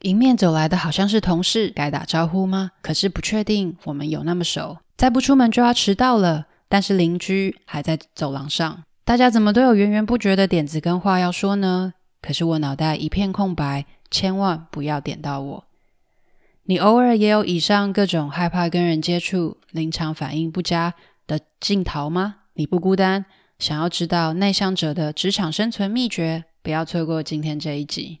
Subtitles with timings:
[0.00, 2.70] 迎面走来的好像是同事，该打招呼吗？
[2.80, 4.78] 可是不确定我们有那么熟。
[4.96, 8.84] 再不出门就要迟到了，但是邻居还在走廊上。
[9.04, 11.94] 大家怎么都有源源不绝的点子跟话要说呢？
[12.22, 15.64] 可是我脑袋一片空白，千万不要点到我。
[16.64, 20.94] 你偶尔也有以上各种害怕跟人接触、临场反应不佳
[21.26, 22.36] 的镜头吗？
[22.54, 23.26] 你不孤单。
[23.58, 28.20] 想要知道内向者的职场生存秘诀，不要错过今天这一集。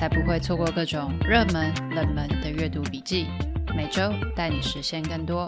[0.00, 3.26] 才不会错过各种热门、冷门的阅读笔记，
[3.76, 5.46] 每周带你实现更多。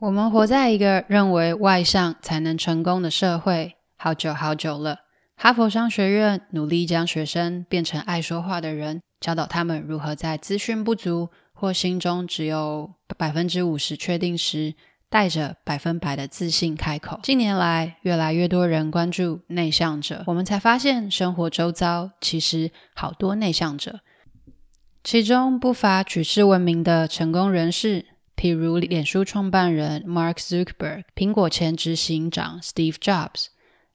[0.00, 5.02] 我们活在一个认为外向才能成功的社会，好久好久了。
[5.36, 14.74] 哈佛商学院努力将学生变成爱说话的人，教导他们如何在资讯不足或心中只有百分之五十确定时，
[15.12, 17.20] 带着百分百的自信开口。
[17.22, 24.00] 近年来，越来越多人关注内向者，我们才发现生活周遭其实好多内向者，
[25.04, 33.48] 其中不乏举世闻名的成功人士，譬如脸书创办人 Mark Zuckerberg、苹果前执行长 Steve Jobs、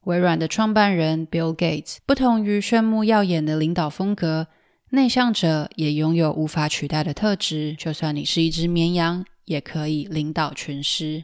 [0.03, 1.97] 微软的创办人 Bill Gates。
[2.05, 4.45] 不同于炫目耀眼的领导风格，
[4.91, 7.73] 内向者也拥有无法取代的特质。
[7.73, 11.23] 就算你是一只绵羊，也可以领导群师。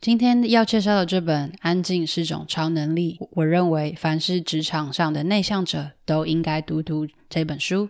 [0.00, 7.88] 今天要介绍的这本《安静是种超能力》，我认为凡是职场上的内向者都应该读读这本书。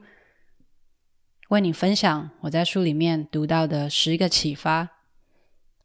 [1.50, 4.88] 为你分享我在书里面读到的十个启发。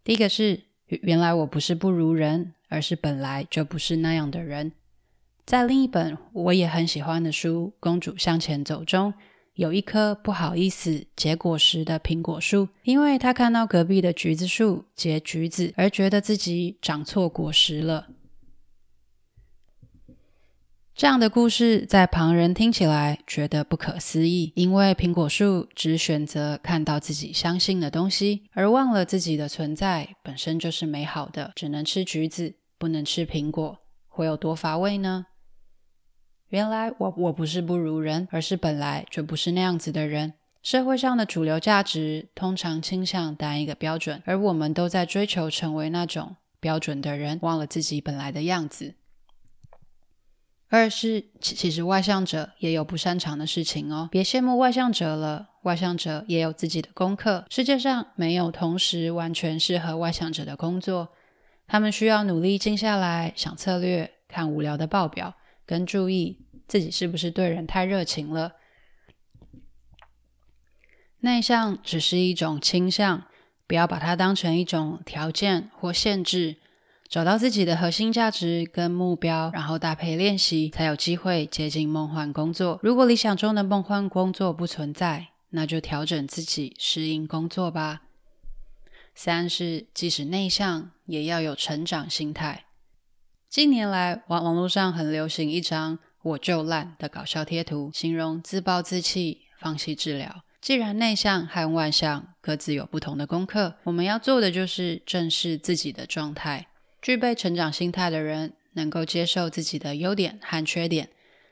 [0.05, 4.71] 第一个是，原来我不是不如人，而是本来就不是那样的人。
[5.45, 9.13] 在另一本我也很喜欢的书《公主向前走》中。
[9.55, 18.07] 有一棵不好意思结果实的苹果树，因为他看到隔壁的橘子树结橘子，而觉得自己长错果实了。
[20.93, 31.51] 这样的故事在旁人听起来觉得不可思议，因为苹果树只选择看到自己相信的东西，而忘了自己的存在本身就是美好的。
[31.55, 35.25] 只能吃橘子，不能吃苹果，会有多乏味呢？
[36.51, 40.33] 原来我我不是不如人，而是本来就不是那样子的人。
[40.61, 48.95] 社会上的主流价值通常倾向单一个标准，而我们都在追求成为那种标准的人，忘了自己本来的样子。
[50.67, 57.45] 二是其其实外向者也有不擅长的事情哦，别羡慕外向者了，外向者也有自己的功课。
[57.49, 61.13] 世界上没有同时完全适合外向者的工作，
[61.65, 65.33] 他们需要努力静下来想策略，看无聊的报表。
[65.71, 66.37] 跟注意
[66.67, 68.55] 自己是不是对人太热情了。
[71.21, 73.23] 内向只是一种倾向，
[73.67, 76.57] 不要把它当成一种条件或限制。
[77.07, 82.77] 找到自己的核心价值跟目标，然后搭配练习，才有机会接近梦幻工作。
[82.83, 88.01] 如果理想中的梦幻工作不存在，那就调整自己，适应工作吧。
[89.15, 92.65] 三是，即使内向，也要有成长心态。
[93.51, 100.45] 近年来，网网络上很流行一张“我就烂”的搞笑贴图，形容自暴自弃、放弃治疗。
[100.61, 106.67] 既然内向和外向各自有不同的功课，我们要做的就是正视自己的状态。
[107.01, 111.09] 具备成长心态的人，能够接受自己的优点和缺点，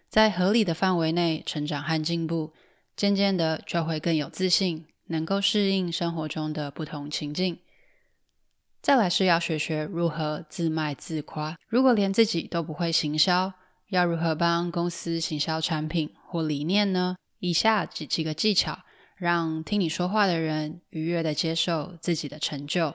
[0.08, 2.54] 在合理的范围内成长和进步，
[2.96, 7.60] 渐渐的就会更有自信，能够适应生活中的不同情境。
[8.82, 11.58] 再来是要学学如何自卖自夸。
[11.68, 13.54] 如果连自己都不会行销，
[13.90, 17.16] 要如何帮公司行销产品或理念呢？
[17.40, 18.80] 以下几几个技巧，
[19.18, 22.94] 让听你说话的人愉悦地接受自己的成就。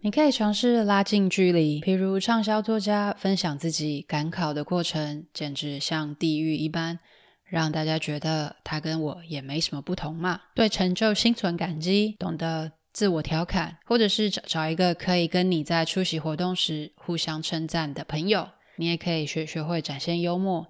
[0.00, 6.98] 你可以尝试拉近距离，譬如畅销作家分享自己赶考的过程，简直像地狱一般，
[7.44, 10.40] 让大家觉得他跟我也没什么不同嘛。
[10.54, 12.72] 对成就心存感激，懂得。
[12.94, 18.48] 自我调侃，或者是找找一个可以跟你在出席活动时互相称赞的朋友。
[18.76, 20.66] 你也可以学学会展现幽默，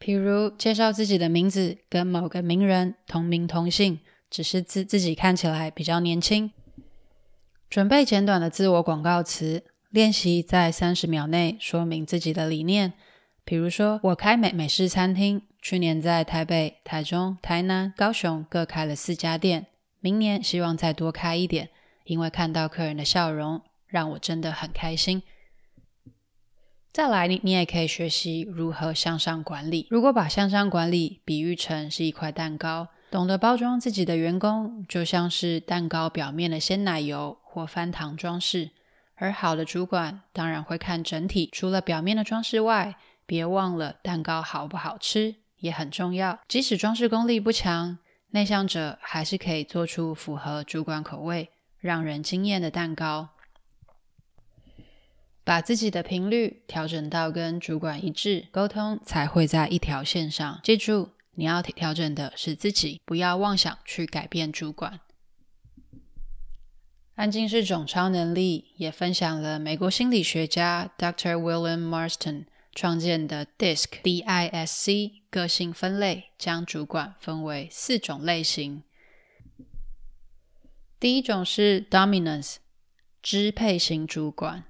[0.00, 6.50] 譬如介绍自己的名字跟某个名人同名同姓，只是自自己看起来比较年轻。
[7.68, 12.94] 准备简短的自我广告词，练习在三十秒内说明自己的理念。
[13.44, 19.66] 比如说，我开美美式餐厅，去年在台北、台中、台南、高雄各开了四家店，
[20.00, 21.70] 明年希望再多开一点，
[22.04, 25.22] 因为看到客人的笑容，让我真的很开心。
[26.92, 29.86] 再来，你你也可以学习如何向上管理。
[29.90, 38.70] 如果把向上管理比喻成是一块蛋糕，懂得包装自己的员工，就像是蛋糕表面的鲜奶油或翻糖装饰。
[39.14, 42.96] 而好的主管当然会看整体，除了表面的装饰外，
[43.26, 46.38] 别忘了蛋糕好不好吃也很重要。
[46.48, 47.98] 即使装饰功力不强，
[48.30, 53.30] 内向者还是可以做出符合主管口味、让人惊艳的蛋糕。
[55.44, 60.60] 把自己的频率调整到跟主管一致，沟通才会在一条线上。
[60.62, 65.00] 记住，你要调整的是自己，不要妄想去改变主管。
[67.14, 71.34] 安静是种超能力，也分享了美国心理学家 Dr.
[71.34, 72.44] William Marston。
[72.74, 73.86] 创建的 DISC。
[74.04, 78.82] D I S C 个性分类将主管分为四种类型。
[81.00, 82.56] 第一种是 Dominance
[83.22, 84.64] 支配型主管，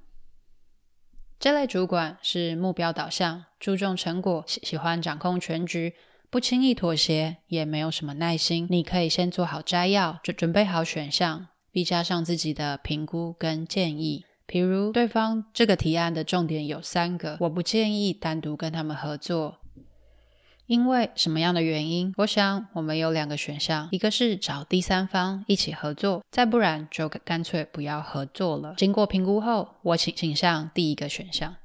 [1.39, 5.95] 这类主管是目标导向，注重成果，喜喜欢掌控全局，
[6.29, 8.67] 不轻易妥协，也没有什么耐心。
[8.69, 14.25] 你可以先做好摘要，准准备好选项，并加上自己的评估跟建议。
[14.45, 19.61] 比如，对方这个提案的重点有三个，我不建议单独跟他们合作，
[20.69, 22.13] 因为什么样的原因？
[22.19, 28.75] 我想我们有两个选项，一个是找第三方一起合作，再不然就干脆不要合作了。
[28.77, 31.57] 经过评估后，我倾倾向第一个选项。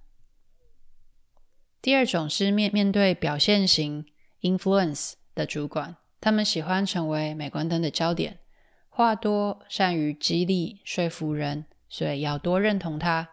[1.82, 4.06] 第二种是面面对表现型
[4.40, 8.40] influence 的主管，他们喜欢成为镁光灯的焦点，
[8.88, 11.66] 话多，善于激励说服人。
[11.90, 13.28] 所以要多认同他，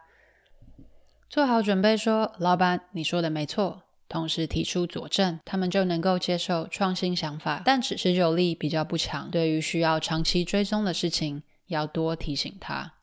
[1.29, 7.61] 做好准备说：“老板，你说的没错。”同时提出佐证，他们就能够接受创新想法。
[7.63, 12.95] 但持持久力比较不强，对于需要长期追踪的事情，要多提醒他。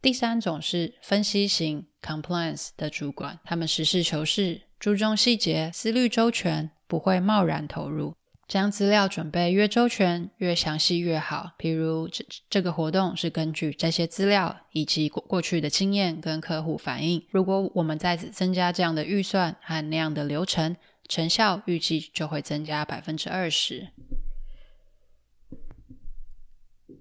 [0.00, 8.14] 第三种是分析型 compliance 的主管，他们实事求是，注重细节，思虑周全，不会贸然投入。
[8.46, 11.52] 将资料准备越周全、越详细越好。
[11.58, 17.26] 譬如这这个活动是根据这些资料以及过过去的经验跟客户反映。
[17.30, 20.76] 如果我们再次增加这样的预算和那样的流程，
[21.08, 23.88] 成效预计就会增加百分之二十。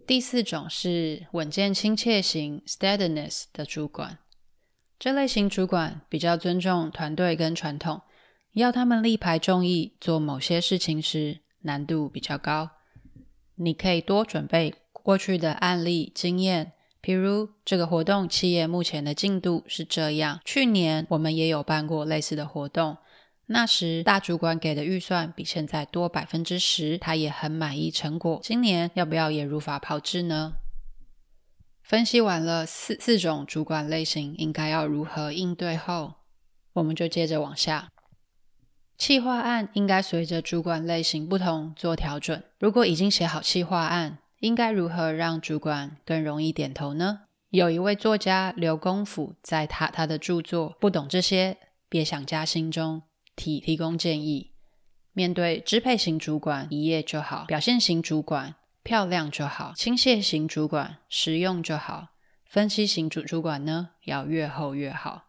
[0.05, 4.19] 第四种是稳健亲切型 （steadiness） 的主管，
[4.99, 8.01] 这类型主管比较尊重团队跟传统。
[8.53, 12.69] 要他们力排众议做某些事情时，难度比较高。
[13.55, 20.39] 你可以多准备过去的案例经验，譬如这个活动企业目前的进度是这样。
[20.45, 22.97] 去年我们也有办过类似的活动，
[23.47, 28.39] 那时大主管给的预算比现在多百分之十，他也很满意成果。
[28.43, 30.53] 今年要不要也如法炮制呢？
[31.81, 36.13] 分析完了四四种主管类型应该要如何应对后，
[36.73, 37.89] 我们就接着往下。
[38.97, 42.41] 企划案应该随着主管类型不同做调整。
[42.59, 47.21] 如果已经写好企划案，应该如何让主管更容易点头呢？
[47.49, 51.57] 有一位作家刘公甫在他他的著作《不懂这些
[51.89, 53.03] 别想加薪》中
[53.35, 54.51] 提提供建议：
[55.11, 62.09] 面对支配型主管一页就好，表现型主管漂亮就好，倾泻型主管实用就好，
[62.45, 65.25] 分析型主主管呢要越厚越好。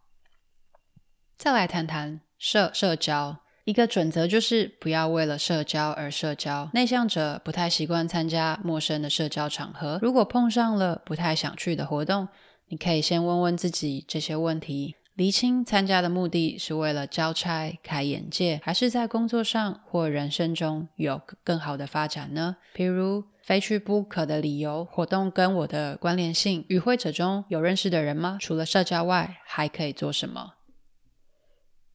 [1.36, 3.43] 再来谈谈社社交。
[3.64, 6.68] 一个准则就是不要为了社交而社交。
[6.74, 9.98] 内向者不太习惯参加陌生的社交场合。
[10.02, 12.28] 如果碰上了不太想去的活动，
[12.68, 22.56] 你可以先问问自己这些问题，厘清参加的目的是为了交差、开眼界，还是在工作上或人生中有更好的发展呢？
[22.74, 28.36] 比如非去不可的理由，活动跟我的关联性，与会者中有认识的人吗？
[28.38, 30.52] 除了社交外，还可以做什么？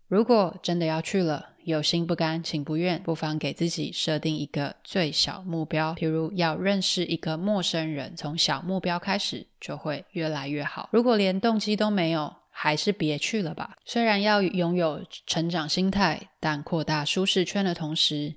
[0.07, 10.89] 如果真的要去了，有心不甘情不愿，不妨给自己设定一个最小目标，譬如要认识一个陌生人，从小目标开始就会越来越好。
[10.91, 13.75] 如果连动机都没有，还是别去了吧。
[13.85, 18.35] 虽然要拥有成长心态，但扩大舒适圈的同时，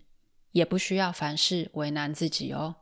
[0.52, 2.76] 也不需要凡事为难自己哦。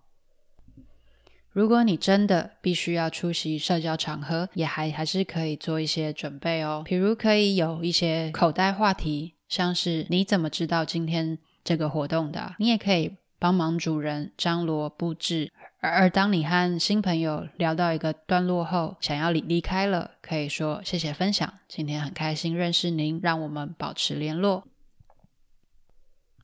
[1.52, 6.82] 如果你真的必须要出席社交场合，也还还是可以做一些准备哦。
[6.84, 12.54] 比如可以有一些口袋话题，像是你怎么知道今天这个活动的？
[12.58, 15.52] 你也可以帮忙主人张罗布置。
[15.80, 24.64] 而而当你和新朋友聊到一个段落后，想要离离开了，可以说谢谢分享，今天很开心认识您，让我们保持联络。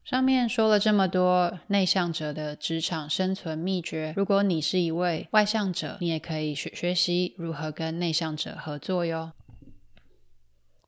[0.05, 9.33] 上面说了这么多内向者的职场生存秘诀，如果你是一位外向者，你也可以学学习如何跟内向者合作哟。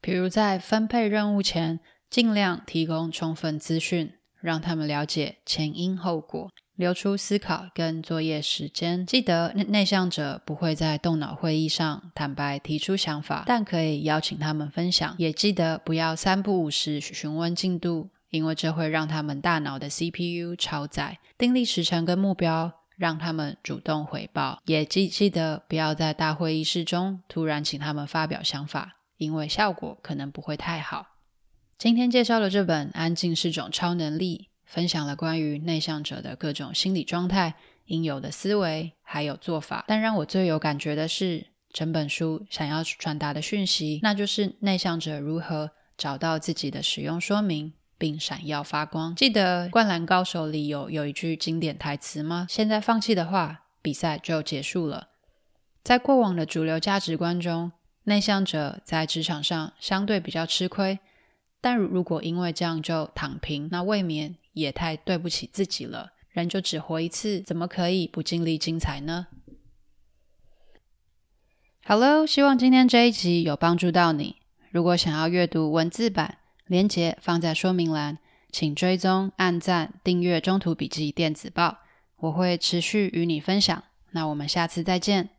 [0.01, 6.51] 比如在分配任务前，尽量提供充分资讯，让他们了解前因后果。
[6.77, 9.05] 留出思考跟作业时间。
[9.05, 15.13] 记得内内向者不会在动脑会议上坦白提出想法，但可以邀请他们分享。
[15.19, 21.19] 也记得不要三不五时询问进度，因为这会让他们大脑的 CPU 超载。
[21.37, 24.61] 订立时程跟目标，让他们主动回报。
[24.65, 31.07] 也记记得不要在大会议室中突然请他们发表想法，因为效果可能不会太好。
[31.79, 34.49] 今天介绍的这本《安静是种超能力》。
[34.67, 37.55] 分享了关于内向者的各种心理状态、
[37.85, 39.85] 应有的思维，还有做法。
[39.87, 49.15] 但让我最有感觉的是，整本书想要传达的讯息，那就是内向者如何找到自己的使用说明，并闪耀发光。
[49.15, 52.49] 记得《灌篮高手》里有有一句经典台词吗？
[52.51, 55.11] 现在放弃的话，比赛就结束了。
[55.85, 57.71] 在过往的主流价值观中，
[58.03, 60.99] 内向者在职场上相对比较吃亏。
[61.61, 66.13] 但如果因为这样就躺平，那未免也太对不起自己了。
[66.31, 69.27] 人就只活一次，怎么可以不尽力精彩呢
[71.85, 74.37] ？？Hello，，希望今天这一集有帮助到你。
[74.71, 78.19] 如果想要阅读文字版，连结放在说明栏，
[78.53, 81.79] 请追踪、按赞、订阅中途笔记电子报，
[82.19, 83.83] 我会持续与你分享。
[84.11, 85.38] 那我们下次再见。